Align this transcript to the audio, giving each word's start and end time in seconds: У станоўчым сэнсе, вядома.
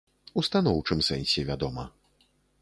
У 0.41 0.43
станоўчым 0.47 1.03
сэнсе, 1.09 1.45
вядома. 1.51 1.87